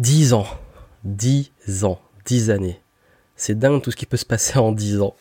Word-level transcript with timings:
10 0.00 0.32
ans. 0.32 0.46
10 1.04 1.52
ans. 1.84 2.00
10 2.24 2.48
années. 2.48 2.80
C'est 3.36 3.58
dingue 3.58 3.82
tout 3.82 3.90
ce 3.90 3.96
qui 3.96 4.06
peut 4.06 4.16
se 4.16 4.24
passer 4.24 4.58
en 4.58 4.72
10 4.72 5.02
ans. 5.02 5.14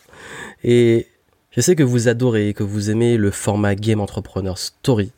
Et 0.64 1.08
je 1.52 1.60
sais 1.60 1.76
que 1.76 1.84
vous 1.84 2.08
adorez, 2.08 2.54
que 2.54 2.64
vous 2.64 2.90
aimez 2.90 3.18
le 3.18 3.30
format 3.30 3.76
Game 3.76 4.00
Entrepreneur 4.00 4.58
Story, 4.58 5.12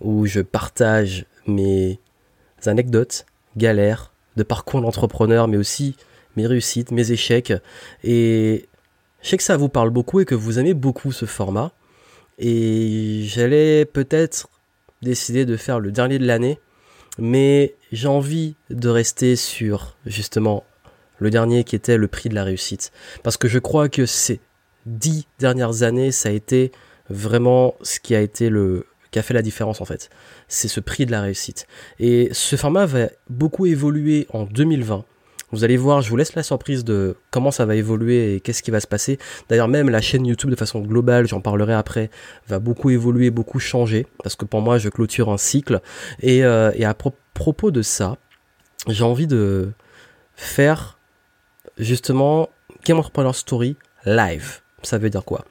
où 0.00 0.26
je 0.26 0.40
partage 0.40 1.26
mes 1.48 1.98
anecdotes, 2.64 3.26
galères, 3.56 4.12
de 4.36 4.44
parcours 4.44 4.82
d'entrepreneur, 4.82 5.48
mais 5.48 5.56
aussi 5.56 5.96
mes 6.36 6.46
réussites, 6.46 6.92
mes 6.92 7.10
échecs. 7.10 7.52
Et 8.04 8.68
je 9.20 9.30
sais 9.30 9.36
que 9.36 9.42
ça 9.42 9.56
vous 9.56 9.68
parle 9.68 9.90
beaucoup 9.90 10.20
et 10.20 10.26
que 10.26 10.36
vous 10.36 10.60
aimez 10.60 10.74
beaucoup 10.74 11.10
ce 11.10 11.26
format. 11.26 11.72
Et 12.38 13.22
j'allais 13.24 13.84
peut-être 13.84 14.48
décider 15.02 15.44
de 15.44 15.56
faire 15.56 15.80
le 15.80 15.90
dernier 15.90 16.20
de 16.20 16.26
l'année, 16.26 16.60
mais 17.18 17.74
j'ai 17.92 18.08
envie 18.08 18.56
de 18.70 18.88
rester 18.88 19.36
sur 19.36 19.96
justement 20.06 20.64
le 21.18 21.30
dernier 21.30 21.64
qui 21.64 21.76
était 21.76 21.96
le 21.96 22.08
prix 22.08 22.28
de 22.28 22.34
la 22.34 22.44
réussite. 22.44 22.92
Parce 23.22 23.36
que 23.36 23.48
je 23.48 23.58
crois 23.58 23.88
que 23.88 24.06
ces 24.06 24.40
dix 24.86 25.26
dernières 25.38 25.82
années, 25.82 26.12
ça 26.12 26.28
a 26.28 26.32
été 26.32 26.72
vraiment 27.10 27.74
ce 27.82 28.00
qui 28.00 28.14
a 28.14 28.20
été 28.20 28.48
le, 28.48 28.86
qui 29.10 29.18
a 29.18 29.22
fait 29.22 29.34
la 29.34 29.42
différence 29.42 29.80
en 29.80 29.84
fait. 29.84 30.10
C'est 30.48 30.68
ce 30.68 30.80
prix 30.80 31.06
de 31.06 31.10
la 31.10 31.22
réussite. 31.22 31.66
Et 31.98 32.28
ce 32.32 32.56
format 32.56 32.86
va 32.86 33.08
beaucoup 33.28 33.66
évoluer 33.66 34.26
en 34.32 34.44
2020. 34.44 35.04
Vous 35.50 35.64
allez 35.64 35.76
voir, 35.76 36.02
je 36.02 36.10
vous 36.10 36.16
laisse 36.16 36.34
la 36.34 36.42
surprise 36.42 36.84
de 36.84 37.16
comment 37.30 37.50
ça 37.50 37.64
va 37.64 37.74
évoluer 37.74 38.34
et 38.34 38.40
qu'est-ce 38.40 38.62
qui 38.62 38.70
va 38.70 38.80
se 38.80 38.86
passer. 38.86 39.18
D'ailleurs, 39.48 39.68
même 39.68 39.88
la 39.88 40.00
chaîne 40.00 40.26
YouTube 40.26 40.50
de 40.50 40.56
façon 40.56 40.80
globale, 40.80 41.26
j'en 41.26 41.40
parlerai 41.40 41.72
après, 41.72 42.10
va 42.48 42.58
beaucoup 42.58 42.90
évoluer, 42.90 43.30
beaucoup 43.30 43.58
changer, 43.58 44.06
parce 44.22 44.36
que 44.36 44.44
pour 44.44 44.60
moi, 44.60 44.78
je 44.78 44.90
clôture 44.90 45.30
un 45.30 45.38
cycle. 45.38 45.80
Et, 46.20 46.44
euh, 46.44 46.70
à 46.84 46.94
propos 46.94 47.70
de 47.70 47.82
ça, 47.82 48.16
j'ai 48.88 49.04
envie 49.04 49.26
de 49.26 49.70
faire 50.36 50.98
justement 51.78 52.48
Game 52.84 52.98
Entrepreneur 52.98 53.34
Story 53.34 53.76
live. 54.04 54.60
Ça 54.82 54.98
veut 54.98 55.10
dire 55.10 55.24
quoi? 55.24 55.44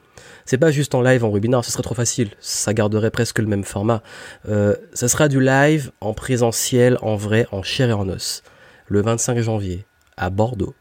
C'est 0.44 0.58
pas 0.58 0.70
juste 0.70 0.94
en 0.94 1.02
live, 1.02 1.24
en 1.24 1.30
webinar, 1.30 1.64
ce 1.64 1.70
serait 1.70 1.82
trop 1.82 1.94
facile. 1.94 2.30
Ça 2.40 2.72
garderait 2.72 3.10
presque 3.10 3.38
le 3.38 3.46
même 3.46 3.64
format. 3.64 4.02
Euh, 4.48 4.74
ça 4.94 5.08
sera 5.08 5.28
du 5.28 5.40
live 5.40 5.90
en 6.00 6.14
présentiel, 6.14 6.98
en 7.02 7.16
vrai, 7.16 7.46
en 7.52 7.62
chair 7.62 7.90
et 7.90 7.92
en 7.92 8.08
os. 8.08 8.42
Le 8.88 9.02
25 9.02 9.38
janvier, 9.40 9.84
à 10.16 10.30
Bordeaux. 10.30 10.74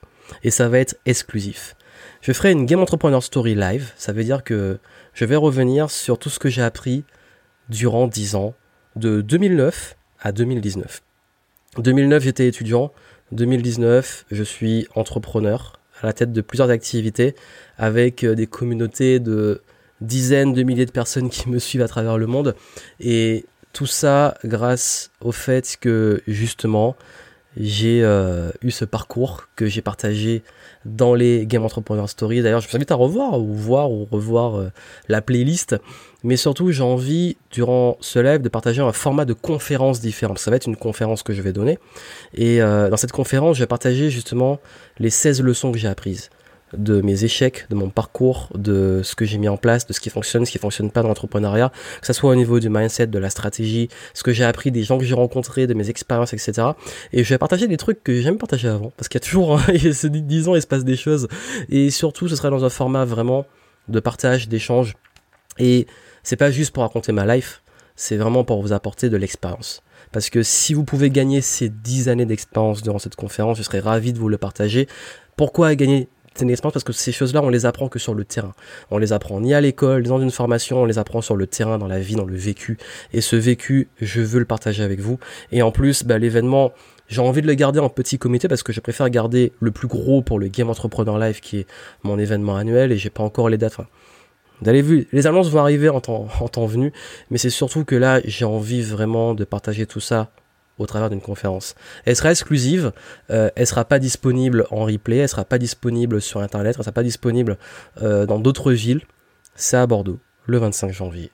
Et 0.44 0.52
ça 0.52 0.70
va 0.70 0.80
être 0.80 0.96
exclusif. 1.06 1.76
Je 2.22 2.32
ferai 2.34 2.52
une 2.52 2.66
Game 2.66 2.80
Entrepreneur 2.80 3.24
Story 3.24 3.56
live. 3.56 3.92
Ça 3.98 4.14
veut 4.14 4.24
dire 4.24 4.44
que 4.44 4.80
je 5.14 5.26
vais 5.26 5.36
revenir 5.36 5.90
sur 5.92 6.18
tout 6.18 6.30
ce 6.30 6.40
que 6.40 6.50
j'ai 6.50 6.62
appris 6.62 7.04
durant 7.70 8.08
10 8.08 8.36
ans, 8.36 8.56
de 8.96 9.22
2009 9.22 9.96
à 10.20 10.32
2019. 10.32 11.02
2009, 11.78 12.24
j'étais 12.24 12.48
étudiant. 12.48 12.92
2019, 13.32 14.26
je 14.32 14.44
suis 14.44 14.88
entrepreneur 14.96 15.80
à 16.02 16.08
la 16.08 16.14
tête 16.14 16.32
de 16.32 16.42
plusieurs 16.42 16.70
activités 16.70 17.36
avec 17.78 18.24
euh, 18.24 18.36
des 18.36 18.48
communautés 18.48 19.20
de 19.20 19.62
dizaines 20.02 20.54
de 20.54 20.64
milliers 20.64 20.86
de 20.86 20.92
personnes 20.92 21.30
qui 21.30 21.50
me 21.50 21.60
suivent 21.60 21.82
à 21.82 21.88
travers 21.88 22.18
le 22.18 22.28
monde. 22.28 22.56
Et 23.00 23.46
tout 23.74 23.86
ça 23.86 24.38
grâce 24.46 25.12
au 25.22 25.32
fait 25.32 25.78
que 25.80 26.22
justement 26.28 26.96
j'ai 27.60 28.04
euh, 28.04 28.52
eu 28.62 28.72
ce 28.72 28.86
parcours 28.86 29.48
que 29.56 29.66
j'ai 29.66 29.82
partagé 29.82 30.44
dans 30.86 31.16
les 31.16 31.46
Game 31.46 31.64
Entrepreneur 31.64 32.10
Stories. 32.10 32.42
D'ailleurs, 32.42 32.62
je 32.62 32.70
vous 32.70 32.76
invite 32.76 32.92
à 32.92 32.96
revoir 32.96 33.40
ou 33.40 33.54
voir 33.54 33.92
ou 33.92 34.06
revoir 34.06 34.58
euh, 34.58 34.72
la 35.10 35.22
playlist. 35.22 35.76
Mais 36.24 36.38
surtout, 36.38 36.72
j'ai 36.72 36.84
envie, 36.84 37.38
durant 37.52 37.98
ce 38.00 38.20
live, 38.20 38.42
de 38.42 38.50
partager 38.50 38.82
un 38.82 38.92
format 38.92 39.26
de 39.26 39.34
conférence 39.34 40.02
différent. 40.02 40.36
Ça 40.36 40.52
va 40.52 40.58
être 40.58 40.68
une 40.68 40.76
conférence 40.76 41.24
que 41.24 41.34
je 41.34 41.42
vais 41.42 41.54
donner. 41.54 41.80
Et 42.34 42.60
dans 42.60 42.98
cette 42.98 43.12
conférence, 43.12 43.58
je 43.58 43.64
vais 43.64 43.68
partager 43.68 44.10
justement 44.10 44.60
les 44.98 45.12
16 45.12 45.42
leçons 45.42 45.72
que 45.72 45.78
j'ai 45.78 45.88
apprises 45.88 46.30
de 46.74 47.02
mes 47.02 47.24
échecs, 47.24 47.66
de 47.70 47.76
mon 47.76 47.90
parcours, 47.90 48.50
de 48.56 49.02
ce 49.04 49.16
que 49.16 49.26
j'ai 49.26 49.38
mis 49.38 49.48
en 49.48 49.58
place, 49.58 49.86
de 49.88 49.94
ce 49.94 50.00
qui 50.00 50.10
fonctionne, 50.10 50.46
ce 50.46 50.52
qui 50.52 50.58
fonctionne 50.58 50.92
pas 50.92 51.02
dans 51.02 51.08
l'entrepreneuriat, 51.08 51.72
que 52.02 52.08
ce 52.08 52.14
soit 52.14 52.30
au 52.30 52.36
niveau 52.36 52.60
du 52.60 52.70
mindset, 52.70 53.08
de 53.08 53.20
la 53.20 53.30
stratégie, 53.30 53.88
ce 54.14 54.24
que 54.24 54.34
j'ai 54.34 54.44
appris 54.44 54.72
des 54.72 54.84
gens 54.84 54.98
que 54.98 55.06
j'ai 55.06 55.14
rencontrés, 55.14 55.68
de 55.68 55.74
mes 55.74 55.90
expériences, 55.90 56.34
etc. 56.34 56.70
Et 57.14 57.24
je 57.24 57.30
vais 57.30 57.38
partager 57.38 57.68
des 57.68 57.78
trucs 57.78 58.04
que 58.04 58.14
j'ai 58.14 58.22
jamais 58.22 58.38
partagé 58.38 58.68
avant, 58.68 58.92
parce 58.98 59.08
qu'il 59.08 59.20
y 59.20 59.24
a 59.24 59.26
toujours, 59.26 59.58
hein, 59.58 59.64
ces 59.94 60.10
10 60.10 60.48
ans, 60.50 60.56
il 60.56 60.62
se 60.62 60.68
passe 60.68 60.84
des 60.84 60.98
choses. 60.98 61.28
Et 61.70 61.90
surtout, 61.90 62.28
ce 62.28 62.36
sera 62.36 62.50
dans 62.50 62.66
un 62.66 62.70
format 62.70 63.06
vraiment 63.06 63.46
de 63.88 64.00
partage, 64.00 64.50
d'échange. 64.50 64.96
Et 65.60 65.88
c'est 66.24 66.36
pas 66.36 66.52
juste 66.52 66.72
pour 66.72 66.84
raconter 66.84 67.12
ma 67.12 67.26
life, 67.36 67.62
c'est 67.96 68.18
vraiment 68.18 68.44
pour 68.44 68.62
vous 68.62 68.74
apporter 68.74 69.10
de 69.10 69.18
l'expérience. 69.18 69.82
Parce 70.12 70.30
que 70.30 70.44
si 70.44 70.74
vous 70.74 70.84
pouvez 70.84 71.10
gagner 71.10 71.42
ces 71.42 71.70
10 71.70 72.10
années 72.10 72.26
d'expérience 72.26 72.82
durant 72.82 73.00
cette 73.00 73.16
conférence, 73.16 73.58
je 73.58 73.64
serais 73.64 73.80
ravi 73.80 74.14
de 74.14 74.20
vous 74.20 74.30
le 74.30 74.38
partager. 74.38 74.88
Pourquoi 75.36 75.76
gagner 75.76 76.08
c'est 76.38 76.46
une 76.46 76.56
parce 76.56 76.84
que 76.84 76.94
ces 76.94 77.12
choses-là, 77.12 77.42
on 77.42 77.50
les 77.50 77.66
apprend 77.66 77.90
que 77.90 78.00
sur 78.00 78.14
le 78.14 78.24
terrain. 78.24 78.54
On 78.92 78.98
les 78.98 79.12
apprend 79.14 79.42
ni 79.42 79.54
à 79.54 79.62
l'école, 79.62 80.04
ni 80.04 80.10
dans 80.10 80.22
une 80.22 80.32
formation, 80.32 80.84
on 80.84 80.86
les 80.86 81.00
apprend 81.00 81.22
sur 81.22 81.36
le 81.36 81.48
terrain, 81.48 81.78
dans 81.78 81.88
la 81.88 82.00
vie, 82.00 82.16
dans 82.16 82.26
le 82.26 82.36
vécu. 82.36 82.78
Et 83.14 83.22
ce 83.22 83.36
vécu, 83.36 83.90
je 84.00 84.22
veux 84.22 84.40
le 84.40 84.46
partager 84.46 84.84
avec 84.84 85.00
vous. 85.00 85.20
Et 85.52 85.62
en 85.62 85.72
plus, 85.72 86.04
bah, 86.04 86.18
l'événement, 86.20 86.74
j'ai 87.08 87.22
envie 87.22 87.42
de 87.42 87.48
le 87.48 87.54
garder 87.56 87.80
en 87.80 87.90
petit 87.90 88.20
comité 88.20 88.48
parce 88.48 88.64
que 88.64 88.72
je 88.72 88.82
préfère 88.82 89.10
garder 89.10 89.54
le 89.60 89.72
plus 89.72 89.88
gros 89.88 90.22
pour 90.22 90.40
le 90.40 90.48
Game 90.48 90.70
Entrepreneur 90.70 91.18
Live 91.18 91.40
qui 91.40 91.60
est 91.60 91.68
mon 92.04 92.20
événement 92.20 92.56
annuel 92.56 92.92
et 92.92 92.98
j'ai 92.98 93.10
pas 93.10 93.24
encore 93.24 93.50
les 93.50 93.58
dates. 93.58 93.78
vous 94.62 94.70
allez 94.70 94.82
vu, 94.82 95.08
les 95.14 95.26
annonces 95.26 95.50
vont 95.50 95.60
arriver 95.60 95.90
en 95.90 96.02
temps, 96.02 96.28
en 96.40 96.48
temps 96.50 96.66
venu, 96.66 96.92
mais 97.32 97.38
c'est 97.38 97.50
surtout 97.50 97.86
que 97.86 97.96
là, 97.96 98.22
j'ai 98.26 98.46
envie 98.46 98.82
vraiment 98.82 99.34
de 99.34 99.44
partager 99.44 99.86
tout 99.86 100.02
ça 100.02 100.32
au 100.78 100.86
travers 100.86 101.10
d'une 101.10 101.22
conférence. 101.22 101.76
Elle 102.06 102.16
sera 102.16 102.32
exclusive, 102.32 102.92
euh, 103.30 103.50
elle 103.56 103.68
sera 103.68 103.86
pas 103.86 104.00
disponible 104.00 104.66
en 104.72 104.86
replay, 104.86 105.18
elle 105.18 105.30
sera 105.30 105.46
pas 105.46 105.58
disponible 105.58 106.22
sur 106.22 106.42
internet, 106.42 106.76
elle 106.78 106.84
sera 106.84 106.92
pas 106.92 107.04
disponible 107.04 107.58
euh, 108.02 108.26
dans 108.26 108.40
d'autres 108.40 108.72
villes. 108.72 109.02
C'est 109.56 109.78
à 109.78 109.88
Bordeaux, 109.88 110.20
le 110.46 110.58
25 110.58 110.92
janvier 110.92 111.32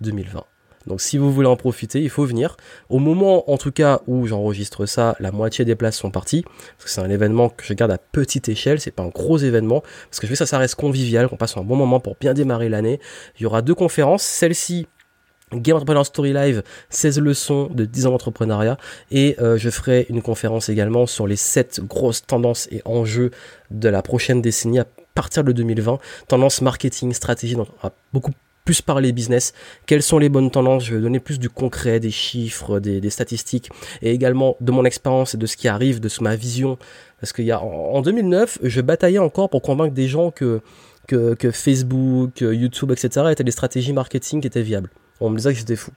2020. 0.00 0.44
Donc 0.86 1.00
si 1.02 1.18
vous 1.18 1.30
voulez 1.30 1.48
en 1.48 1.56
profiter, 1.56 2.02
il 2.02 2.08
faut 2.08 2.24
venir. 2.24 2.56
Au 2.88 2.98
moment 2.98 3.50
en 3.50 3.58
tout 3.58 3.70
cas 3.70 4.00
où 4.06 4.26
j'enregistre 4.26 4.86
ça, 4.86 5.16
la 5.20 5.30
moitié 5.30 5.64
des 5.64 5.74
places 5.74 5.96
sont 5.96 6.10
parties. 6.10 6.42
Parce 6.42 6.84
que 6.84 6.90
c'est 6.90 7.00
un 7.00 7.10
événement 7.10 7.50
que 7.50 7.64
je 7.64 7.74
garde 7.74 7.90
à 7.90 7.98
petite 7.98 8.48
échelle, 8.48 8.80
c'est 8.80 8.90
pas 8.90 9.02
un 9.02 9.08
gros 9.08 9.38
événement. 9.38 9.82
Parce 10.08 10.18
que 10.18 10.26
je 10.26 10.30
veux 10.30 10.34
que 10.34 10.38
ça, 10.38 10.46
ça 10.46 10.58
reste 10.58 10.76
convivial, 10.76 11.28
qu'on 11.28 11.36
passe 11.36 11.56
un 11.56 11.62
bon 11.62 11.76
moment 11.76 12.00
pour 12.00 12.16
bien 12.18 12.32
démarrer 12.32 12.68
l'année. 12.68 13.00
Il 13.38 13.42
y 13.42 13.46
aura 13.46 13.60
deux 13.60 13.74
conférences. 13.74 14.22
Celle-ci 14.22 14.86
Game 15.52 15.76
Entrepreneur 15.76 16.04
Story 16.04 16.32
Live, 16.32 16.62
16 16.90 17.20
leçons 17.20 17.68
de 17.72 17.84
10 17.84 18.06
ans 18.06 18.10
d'entrepreneuriat 18.10 18.76
et 19.10 19.36
euh, 19.40 19.56
je 19.56 19.70
ferai 19.70 20.06
une 20.10 20.22
conférence 20.22 20.68
également 20.68 21.06
sur 21.06 21.26
les 21.26 21.36
7 21.36 21.80
grosses 21.86 22.26
tendances 22.26 22.68
et 22.70 22.82
enjeux 22.84 23.30
de 23.70 23.88
la 23.88 24.02
prochaine 24.02 24.42
décennie 24.42 24.78
à 24.78 24.86
partir 25.14 25.44
de 25.44 25.52
2020. 25.52 25.98
Tendance 26.28 26.60
marketing, 26.60 27.12
stratégie, 27.12 27.54
donc 27.54 27.68
on 27.78 27.86
va 27.86 27.92
beaucoup 28.12 28.32
plus 28.64 28.82
parler 28.82 29.12
business. 29.12 29.54
Quelles 29.86 30.02
sont 30.02 30.18
les 30.18 30.28
bonnes 30.28 30.50
tendances? 30.50 30.84
Je 30.84 30.94
vais 30.94 31.00
donner 31.00 31.20
plus 31.20 31.38
du 31.38 31.48
concret, 31.48 32.00
des 32.00 32.10
chiffres, 32.10 32.80
des, 32.80 33.08
statistiques 33.08 33.70
et 34.02 34.12
également 34.12 34.58
de 34.60 34.70
mon 34.70 34.84
expérience 34.84 35.32
et 35.32 35.38
de 35.38 35.46
ce 35.46 35.56
qui 35.56 35.68
arrive, 35.68 36.00
de 36.00 36.10
ma 36.20 36.36
vision. 36.36 36.76
Parce 37.18 37.32
qu'il 37.32 37.46
y 37.46 37.50
a 37.50 37.62
en 37.62 38.02
2009, 38.02 38.58
je 38.62 38.80
bataillais 38.82 39.18
encore 39.18 39.48
pour 39.48 39.62
convaincre 39.62 39.94
des 39.94 40.06
gens 40.06 40.30
que, 40.30 40.60
que, 41.06 41.32
que 41.34 41.50
Facebook, 41.50 42.42
YouTube, 42.42 42.92
etc. 42.92 43.28
étaient 43.30 43.42
des 43.42 43.52
stratégies 43.52 43.94
marketing 43.94 44.42
qui 44.42 44.48
étaient 44.48 44.60
viables. 44.60 44.90
On 45.20 45.30
me 45.30 45.36
disait 45.36 45.52
que 45.52 45.58
j'étais 45.58 45.76
fou. 45.76 45.92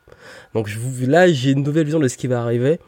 Donc 0.54 0.70
là, 1.08 1.32
j'ai 1.32 1.52
une 1.52 1.64
nouvelle 1.64 1.86
vision 1.86 2.00
de 2.00 2.08
ce 2.08 2.18
qui 2.18 2.28
va 2.28 2.42
arriver. 2.42 2.80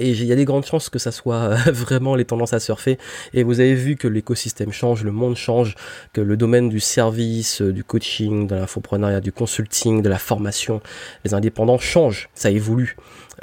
Et 0.00 0.10
il 0.10 0.24
y 0.24 0.32
a 0.32 0.36
des 0.36 0.44
grandes 0.44 0.64
chances 0.64 0.90
que 0.90 0.98
ça 1.00 1.10
soit 1.10 1.48
vraiment 1.72 2.14
les 2.14 2.24
tendances 2.24 2.52
à 2.52 2.60
surfer. 2.60 2.98
Et 3.34 3.42
vous 3.42 3.58
avez 3.58 3.74
vu 3.74 3.96
que 3.96 4.06
l'écosystème 4.06 4.72
change, 4.72 5.02
le 5.02 5.10
monde 5.10 5.36
change, 5.36 5.74
que 6.12 6.20
le 6.20 6.36
domaine 6.36 6.68
du 6.68 6.78
service, 6.78 7.62
du 7.62 7.82
coaching, 7.82 8.46
de 8.46 8.54
l'infoprenariat, 8.54 9.20
du 9.20 9.32
consulting, 9.32 10.02
de 10.02 10.08
la 10.08 10.18
formation, 10.18 10.80
les 11.24 11.34
indépendants 11.34 11.78
changent, 11.78 12.28
ça 12.34 12.50
évolue. 12.50 12.96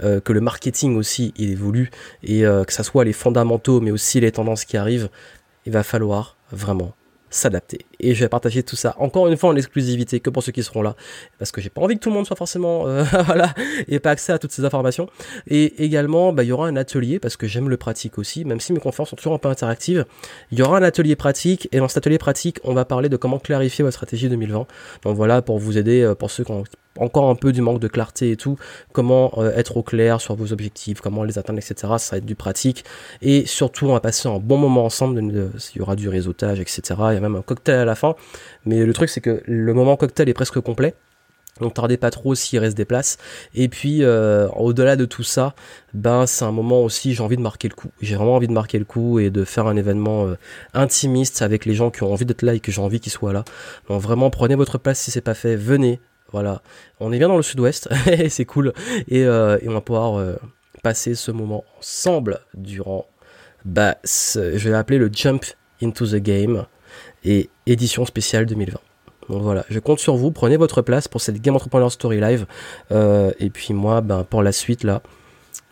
Euh, 0.03 0.19
que 0.19 0.33
le 0.33 0.41
marketing 0.41 0.97
aussi, 0.97 1.33
il 1.37 1.51
évolue. 1.51 1.91
Et 2.23 2.45
euh, 2.45 2.63
que 2.63 2.73
ça 2.73 2.83
soit 2.83 3.03
les 3.03 3.13
fondamentaux, 3.13 3.81
mais 3.81 3.91
aussi 3.91 4.19
les 4.21 4.31
tendances 4.31 4.63
qui 4.63 4.77
arrivent, 4.77 5.09
il 5.65 5.73
va 5.73 5.83
falloir 5.83 6.37
vraiment 6.51 6.93
s'adapter. 7.35 7.85
Et 7.99 8.15
je 8.15 8.21
vais 8.21 8.29
partager 8.29 8.63
tout 8.63 8.75
ça 8.75 8.95
encore 8.97 9.27
une 9.27 9.37
fois 9.37 9.49
en 9.49 9.55
exclusivité 9.55 10.19
que 10.19 10.29
pour 10.29 10.43
ceux 10.43 10.51
qui 10.51 10.63
seront 10.63 10.81
là, 10.81 10.95
parce 11.37 11.51
que 11.51 11.61
j'ai 11.61 11.69
pas 11.69 11.81
envie 11.81 11.95
que 11.95 11.99
tout 11.99 12.09
le 12.09 12.15
monde 12.15 12.25
soit 12.25 12.35
forcément 12.35 12.87
euh, 12.87 13.03
voilà 13.25 13.53
et 13.87 13.99
pas 13.99 14.11
accès 14.11 14.33
à 14.33 14.39
toutes 14.39 14.51
ces 14.51 14.65
informations. 14.65 15.07
Et 15.47 15.83
également, 15.83 16.33
bah, 16.33 16.43
il 16.43 16.47
y 16.47 16.51
aura 16.51 16.67
un 16.67 16.75
atelier 16.75 17.19
parce 17.19 17.37
que 17.37 17.47
j'aime 17.47 17.69
le 17.69 17.77
pratique 17.77 18.17
aussi, 18.17 18.45
même 18.45 18.59
si 18.59 18.73
mes 18.73 18.79
conférences 18.79 19.09
sont 19.09 19.15
toujours 19.15 19.33
un 19.33 19.39
peu 19.39 19.49
interactives. 19.49 20.05
Il 20.51 20.59
y 20.59 20.61
aura 20.61 20.77
un 20.77 20.83
atelier 20.83 21.15
pratique 21.15 21.67
et 21.71 21.79
dans 21.79 21.87
cet 21.87 21.97
atelier 21.97 22.17
pratique, 22.17 22.59
on 22.63 22.73
va 22.73 22.85
parler 22.85 23.09
de 23.09 23.17
comment 23.17 23.39
clarifier 23.39 23.83
votre 23.83 23.95
stratégie 23.95 24.29
2020. 24.29 24.67
Donc 25.03 25.15
voilà 25.15 25.41
pour 25.41 25.59
vous 25.59 25.77
aider 25.77 26.01
euh, 26.01 26.15
pour 26.15 26.31
ceux 26.31 26.43
qui 26.43 26.51
ont 26.51 26.63
encore 26.99 27.29
un 27.29 27.35
peu 27.35 27.51
du 27.51 27.61
manque 27.61 27.79
de 27.79 27.87
clarté 27.87 28.31
et 28.31 28.37
tout, 28.37 28.57
comment 28.93 29.33
euh, 29.37 29.51
être 29.55 29.77
au 29.77 29.83
clair 29.83 30.21
sur 30.21 30.35
vos 30.35 30.53
objectifs, 30.53 31.01
comment 31.01 31.23
les 31.23 31.37
atteindre, 31.37 31.59
etc. 31.59 31.93
Ça 31.97 32.15
va 32.15 32.17
être 32.17 32.25
du 32.25 32.35
pratique. 32.35 32.85
Et 33.21 33.45
surtout, 33.45 33.87
on 33.87 33.93
va 33.93 33.99
passer 33.99 34.27
un 34.27 34.39
bon 34.39 34.57
moment 34.57 34.85
ensemble. 34.85 35.21
Il 35.21 35.77
y 35.77 35.81
aura 35.81 35.95
du 35.95 36.09
réseautage, 36.09 36.59
etc. 36.59 36.81
Il 36.89 37.13
y 37.13 37.17
a 37.17 37.21
même 37.21 37.35
un 37.35 37.41
cocktail 37.41 37.79
à 37.79 37.85
la 37.85 37.95
fin. 37.95 38.15
Mais 38.65 38.85
le 38.85 38.93
truc, 38.93 39.09
c'est 39.09 39.21
que 39.21 39.41
le 39.45 39.73
moment 39.73 39.95
cocktail 39.97 40.29
est 40.29 40.33
presque 40.33 40.59
complet. 40.59 40.95
Donc 41.61 41.73
tardez 41.73 41.95
pas 41.95 42.11
trop 42.11 42.35
s'il 42.35 42.59
reste 42.59 42.75
des 42.75 42.83
places. 42.83 43.17
Et 43.53 43.69
puis 43.69 44.03
euh, 44.03 44.49
au-delà 44.49 44.97
de 44.97 45.05
tout 45.05 45.23
ça, 45.23 45.55
ben 45.93 46.25
c'est 46.25 46.43
un 46.43 46.51
moment 46.51 46.83
aussi 46.83 47.13
j'ai 47.13 47.23
envie 47.23 47.37
de 47.37 47.41
marquer 47.41 47.69
le 47.69 47.75
coup. 47.75 47.89
J'ai 48.01 48.15
vraiment 48.15 48.35
envie 48.35 48.47
de 48.47 48.53
marquer 48.53 48.77
le 48.77 48.83
coup 48.83 49.19
et 49.19 49.29
de 49.29 49.45
faire 49.45 49.65
un 49.67 49.77
événement 49.77 50.25
euh, 50.27 50.37
intimiste 50.73 51.41
avec 51.41 51.65
les 51.65 51.73
gens 51.73 51.91
qui 51.91 52.03
ont 52.03 52.11
envie 52.11 52.25
d'être 52.25 52.41
là 52.41 52.53
et 52.55 52.59
que 52.59 52.73
j'ai 52.73 52.81
envie 52.81 52.99
qu'ils 52.99 53.13
soient 53.13 53.31
là. 53.31 53.45
Donc 53.87 54.01
vraiment 54.01 54.29
prenez 54.29 54.55
votre 54.55 54.77
place 54.77 54.99
si 54.99 55.11
c'est 55.11 55.21
pas 55.21 55.33
fait, 55.33 55.55
venez. 55.55 56.01
Voilà, 56.31 56.61
on 56.99 57.13
est 57.13 57.19
bien 57.19 57.27
dans 57.27 57.37
le 57.37 57.43
sud-ouest, 57.43 57.89
c'est 58.29 58.45
cool 58.45 58.73
et, 59.07 59.23
euh, 59.25 59.57
et, 59.61 59.69
on 59.69 59.73
va 59.73 59.81
pouvoir 59.81 60.37
passer 60.83 61.15
ce 61.15 61.31
moment 61.31 61.63
ensemble 61.79 62.39
durant 62.55 63.05
bah, 63.63 63.97
je 64.03 64.57
vais 64.57 64.71
l'appeler 64.71 64.97
le 64.97 65.09
Jump 65.11 65.45
into 65.81 66.05
the 66.05 66.15
Game 66.15 66.65
et 67.23 67.49
édition 67.65 68.05
spéciale 68.05 68.45
2020. 68.45 68.79
Donc 69.29 69.41
voilà, 69.41 69.65
je 69.69 69.79
compte 69.79 69.99
sur 69.99 70.15
vous, 70.15 70.31
prenez 70.31 70.57
votre 70.57 70.81
place 70.81 71.07
pour 71.07 71.21
cette 71.21 71.41
Game 71.41 71.55
Entrepreneur 71.55 71.91
Story 71.91 72.19
Live. 72.19 72.45
Euh, 72.91 73.31
et 73.39 73.49
puis 73.49 73.73
moi, 73.73 74.01
ben, 74.01 74.23
pour 74.23 74.43
la 74.43 74.51
suite, 74.51 74.83
là, 74.83 75.01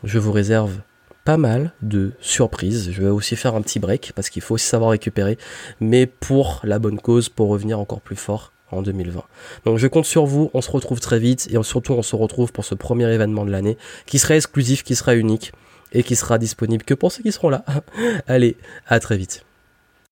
je 0.03 0.17
vous 0.17 0.31
réserve 0.31 0.79
pas 1.23 1.37
mal 1.37 1.73
de 1.81 2.13
surprises. 2.19 2.91
Je 2.91 3.01
vais 3.03 3.09
aussi 3.09 3.35
faire 3.35 3.55
un 3.55 3.61
petit 3.61 3.79
break 3.79 4.13
parce 4.15 4.29
qu'il 4.29 4.41
faut 4.41 4.55
aussi 4.55 4.67
savoir 4.67 4.91
récupérer, 4.91 5.37
mais 5.79 6.07
pour 6.07 6.61
la 6.63 6.79
bonne 6.79 6.99
cause, 6.99 7.29
pour 7.29 7.49
revenir 7.49 7.79
encore 7.79 8.01
plus 8.01 8.15
fort 8.15 8.52
en 8.73 8.81
2020. 8.81 9.23
Donc 9.65 9.77
je 9.77 9.87
compte 9.87 10.05
sur 10.05 10.25
vous, 10.25 10.51
on 10.53 10.61
se 10.61 10.71
retrouve 10.71 10.99
très 10.99 11.19
vite 11.19 11.47
et 11.51 11.61
surtout 11.63 11.93
on 11.93 12.03
se 12.03 12.15
retrouve 12.15 12.51
pour 12.51 12.65
ce 12.65 12.75
premier 12.75 13.11
événement 13.13 13.45
de 13.45 13.51
l'année 13.51 13.77
qui 14.05 14.19
sera 14.19 14.35
exclusif, 14.35 14.83
qui 14.83 14.95
sera 14.95 15.15
unique 15.15 15.51
et 15.91 16.03
qui 16.03 16.15
sera 16.15 16.37
disponible 16.37 16.83
que 16.83 16.93
pour 16.93 17.11
ceux 17.11 17.23
qui 17.23 17.31
seront 17.31 17.49
là. 17.49 17.63
Allez, 18.27 18.57
à 18.87 18.99
très 18.99 19.17
vite. 19.17 19.45